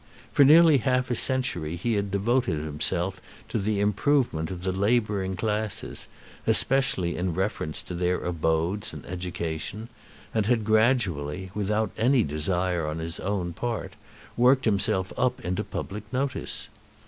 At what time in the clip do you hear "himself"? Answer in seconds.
2.59-3.21, 14.65-15.13